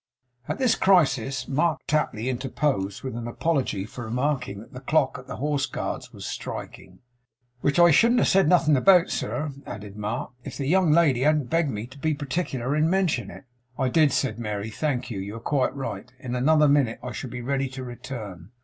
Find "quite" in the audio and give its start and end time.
15.39-15.75